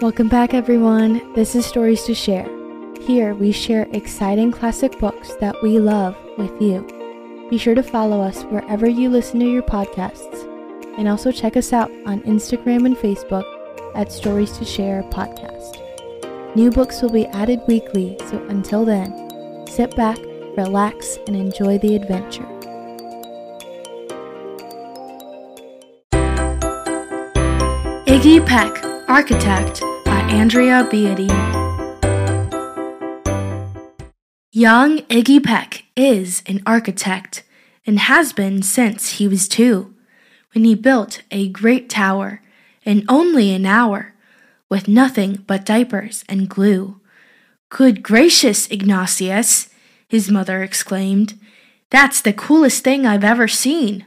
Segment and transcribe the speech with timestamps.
[0.00, 1.32] Welcome back, everyone.
[1.32, 2.48] This is Stories to Share.
[3.00, 6.86] Here we share exciting classic books that we love with you.
[7.50, 10.44] Be sure to follow us wherever you listen to your podcasts,
[10.96, 13.42] and also check us out on Instagram and Facebook
[13.96, 15.74] at Stories to Share Podcast.
[16.54, 20.18] New books will be added weekly, so until then, sit back,
[20.56, 22.46] relax, and enjoy the adventure.
[28.06, 29.82] Iggy Peck, Architect
[30.30, 31.26] Andrea Beaty.
[34.52, 37.44] Young Iggy Peck is an architect
[37.86, 39.94] and has been since he was two,
[40.52, 42.42] when he built a great tower
[42.84, 44.14] in only an hour
[44.68, 47.00] with nothing but diapers and glue.
[47.70, 49.70] Good gracious, Ignatius,
[50.08, 51.38] his mother exclaimed.
[51.90, 54.04] That's the coolest thing I've ever seen.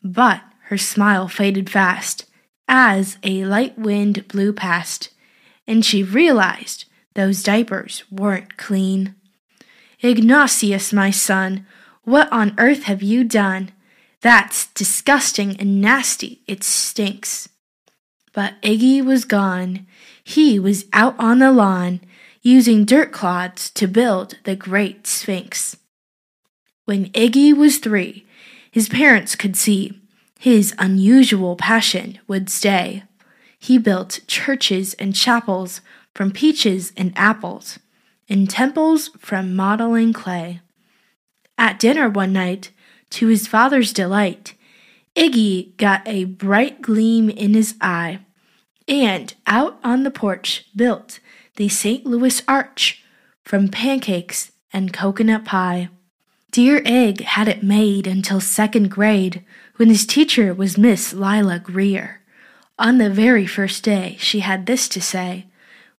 [0.00, 2.26] But her smile faded fast
[2.68, 5.10] as a light wind blew past,
[5.70, 9.14] and she realized those diapers weren't clean.
[10.02, 11.64] Ignatius, my son,
[12.02, 13.70] what on earth have you done?
[14.20, 16.42] That's disgusting and nasty.
[16.48, 17.48] It stinks.
[18.32, 19.86] But Iggy was gone.
[20.24, 22.00] He was out on the lawn,
[22.42, 25.76] using dirt clods to build the great Sphinx.
[26.84, 28.26] When Iggy was three,
[28.72, 30.00] his parents could see
[30.36, 33.04] his unusual passion would stay.
[33.60, 35.82] He built churches and chapels
[36.14, 37.78] from peaches and apples,
[38.28, 40.62] and temples from modeling clay.
[41.58, 42.70] At dinner one night,
[43.10, 44.54] to his father's delight,
[45.14, 48.20] Iggy got a bright gleam in his eye,
[48.88, 51.20] and out on the porch built
[51.56, 52.06] the St.
[52.06, 53.04] Louis Arch
[53.44, 55.90] from pancakes and coconut pie.
[56.50, 59.44] Dear Egg had it made until second grade
[59.76, 62.19] when his teacher was Miss Lila Greer.
[62.80, 65.44] On the very first day, she had this to say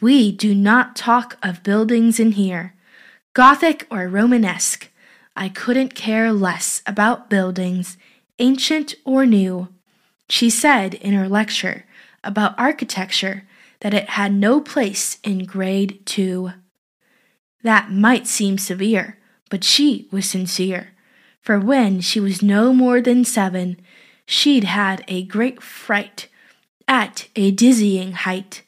[0.00, 2.74] We do not talk of buildings in here,
[3.34, 4.88] Gothic or Romanesque.
[5.36, 7.98] I couldn't care less about buildings,
[8.38, 9.68] ancient or new.
[10.30, 11.84] She said in her lecture
[12.24, 13.46] about architecture
[13.80, 16.52] that it had no place in grade two.
[17.62, 19.18] That might seem severe,
[19.50, 20.92] but she was sincere,
[21.42, 23.78] for when she was no more than seven,
[24.24, 26.28] she'd had a great fright
[26.88, 28.62] at a dizzying height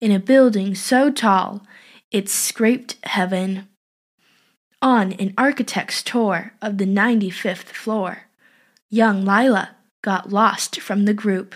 [0.00, 1.62] in a building so tall
[2.10, 3.68] it scraped heaven.
[4.80, 8.28] On an architect's tour of the 95th floor,
[8.88, 11.54] young Lila got lost from the group.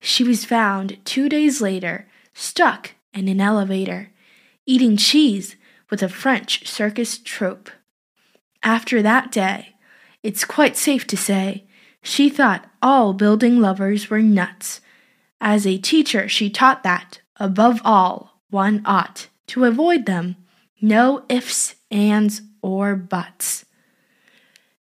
[0.00, 4.10] She was found two days later, stuck in an elevator,
[4.64, 5.56] eating cheese
[5.90, 7.70] with a French circus troupe.
[8.62, 9.74] After that day,
[10.22, 11.64] it's quite safe to say,
[12.02, 14.80] she thought all building lovers were nuts.
[15.40, 20.36] As a teacher, she taught that, above all, one ought to avoid them.
[20.80, 23.64] No ifs, ands, or buts.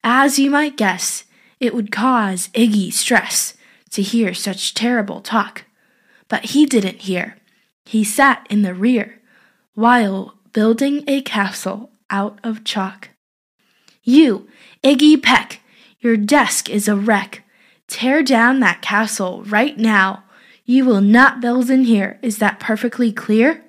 [0.04, 1.24] As you might guess,
[1.60, 3.56] it would cause Iggy stress
[3.90, 5.64] to hear such terrible talk.
[6.28, 7.36] But he didn't hear.
[7.84, 9.20] He sat in the rear
[9.74, 13.10] while building a castle out of chalk.
[14.02, 14.48] You,
[14.82, 15.60] Iggy Peck,
[16.00, 17.44] your desk is a wreck.
[17.86, 20.24] Tear down that castle right now.
[20.72, 22.18] You will not build in here.
[22.22, 23.62] Is that perfectly clear?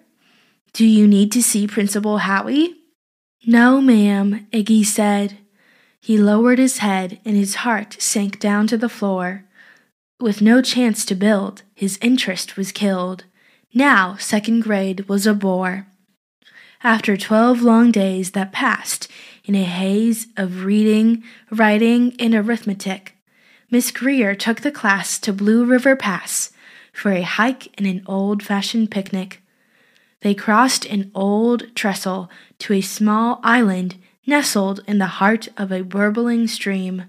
[0.71, 2.77] Do you need to see Principal Howie?
[3.45, 5.37] No, ma'am, Iggy said.
[5.99, 9.43] He lowered his head and his heart sank down to the floor.
[10.21, 13.25] With no chance to build, his interest was killed.
[13.73, 15.87] Now, second grade was a bore.
[16.85, 19.11] After twelve long days that passed
[19.43, 21.21] in a haze of reading,
[21.51, 23.17] writing, and arithmetic,
[23.69, 26.53] Miss Greer took the class to Blue River Pass
[26.93, 29.41] for a hike and an old fashioned picnic.
[30.21, 33.95] They crossed an old trestle to a small island
[34.25, 37.03] nestled in the heart of a burbling stream.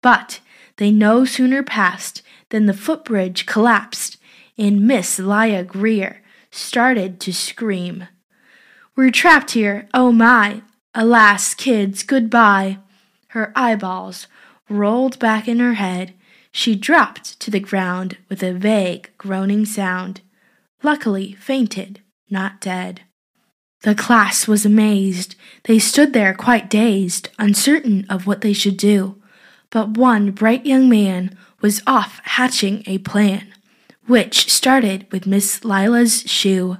[0.00, 0.40] But
[0.76, 4.16] they no sooner passed than the footbridge collapsed,
[4.56, 8.08] and Miss Lila Greer started to scream.
[8.94, 10.62] We're trapped here, oh my!
[10.94, 12.78] Alas, kids, goodbye!
[13.28, 14.26] Her eyeballs
[14.70, 16.14] rolled back in her head.
[16.56, 20.22] She dropped to the ground with a vague groaning sound.
[20.82, 22.00] Luckily, fainted,
[22.30, 23.02] not dead.
[23.82, 25.34] The class was amazed.
[25.64, 29.20] They stood there quite dazed, uncertain of what they should do.
[29.68, 33.52] But one bright young man was off hatching a plan,
[34.06, 36.78] which started with Miss Lila's shoe.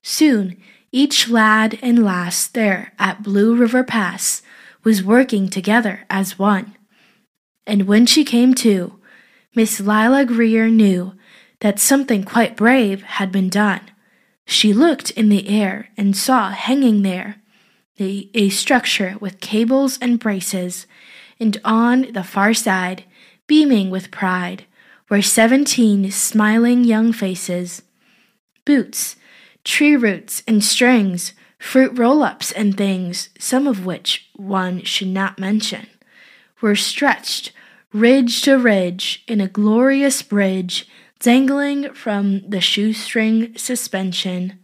[0.00, 0.56] Soon,
[0.90, 4.40] each lad and lass there at Blue River Pass
[4.84, 6.74] was working together as one.
[7.66, 8.98] And when she came to,
[9.54, 11.12] Miss Lila Greer knew
[11.60, 13.82] that something quite brave had been done.
[14.46, 17.36] She looked in the air and saw hanging there
[17.96, 20.86] the, a structure with cables and braces,
[21.38, 23.04] and on the far side,
[23.46, 24.64] beaming with pride,
[25.10, 27.82] were seventeen smiling young faces.
[28.64, 29.16] Boots,
[29.64, 35.38] tree roots and strings, fruit roll ups and things, some of which one should not
[35.38, 35.86] mention,
[36.62, 37.52] were stretched
[37.92, 44.58] ridge to ridge in a glorious bridge dangling from the shoestring suspension.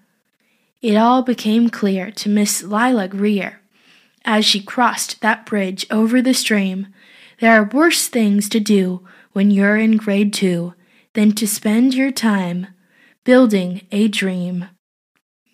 [0.81, 3.61] It all became clear to Miss Lila Greer
[4.25, 6.89] as she crossed that bridge over the stream.
[7.41, 10.75] There are worse things to do when you're in grade two
[11.15, 12.69] than to spend your time
[13.25, 14.67] building a dream.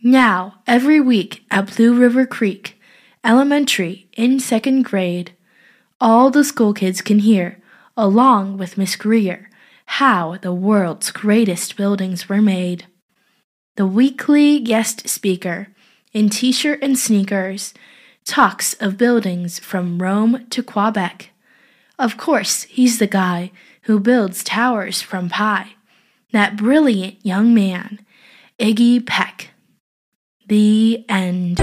[0.02, 2.78] Now, every week at Blue River Creek
[3.24, 5.32] Elementary in second grade,
[5.98, 7.58] all the school kids can hear,
[7.96, 9.50] along with Miss Greer,
[9.86, 12.86] how the world's greatest buildings were made.
[13.76, 15.68] The weekly guest speaker,
[16.12, 17.74] in t shirt and sneakers,
[18.24, 21.30] talks of buildings from Rome to Quebec.
[21.98, 23.52] Of course, he's the guy
[23.82, 25.74] who builds towers from pie.
[26.32, 28.00] That brilliant young man,
[28.58, 29.50] Iggy Peck.
[30.46, 31.58] The end.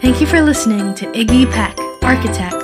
[0.00, 2.63] Thank you for listening to Iggy Peck, Architect.